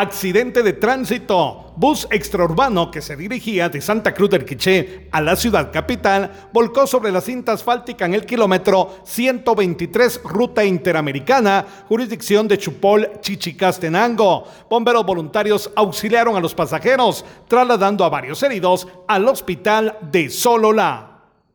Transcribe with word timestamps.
Accidente 0.00 0.62
de 0.62 0.74
tránsito. 0.74 1.72
Bus 1.74 2.06
extraurbano 2.12 2.88
que 2.88 3.02
se 3.02 3.16
dirigía 3.16 3.68
de 3.68 3.80
Santa 3.80 4.14
Cruz 4.14 4.30
del 4.30 4.44
Quiché 4.44 5.08
a 5.10 5.20
la 5.20 5.34
ciudad 5.34 5.72
capital 5.72 6.50
volcó 6.52 6.86
sobre 6.86 7.10
la 7.10 7.20
cinta 7.20 7.50
asfáltica 7.50 8.04
en 8.04 8.14
el 8.14 8.24
kilómetro 8.24 9.00
123 9.02 10.20
Ruta 10.22 10.64
Interamericana, 10.64 11.66
jurisdicción 11.88 12.46
de 12.46 12.58
Chupol, 12.58 13.10
Chichicastenango. 13.20 14.44
Bomberos 14.70 15.04
voluntarios 15.04 15.68
auxiliaron 15.74 16.36
a 16.36 16.40
los 16.40 16.54
pasajeros, 16.54 17.24
trasladando 17.48 18.04
a 18.04 18.08
varios 18.08 18.40
heridos 18.44 18.86
al 19.08 19.26
hospital 19.26 19.98
de 20.12 20.30
Solola. 20.30 21.07